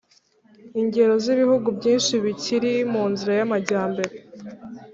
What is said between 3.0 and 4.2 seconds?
nzira y'amajyambere